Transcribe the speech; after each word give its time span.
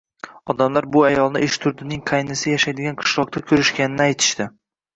Odamlar 0.53 0.87
bu 0.95 1.03
ayolni 1.09 1.43
Eshturdining 1.49 2.03
qaynisi 2.13 2.55
yashaydigan 2.55 2.99
qishloqda 3.05 3.47
ko`rishganini 3.53 4.09
aytishdi 4.11 4.53